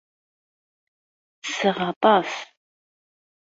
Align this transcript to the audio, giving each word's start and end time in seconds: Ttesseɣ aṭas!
Ttesseɣ 1.35 1.77
aṭas! 1.91 2.31